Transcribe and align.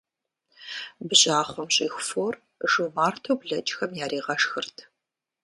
Бжьахъуэм 1.07 1.69
щӀиху 1.75 2.03
фор 2.09 2.33
жумарту 2.71 3.37
блэкӀхэм 3.39 3.91
яригъэшхырт. 4.05 4.75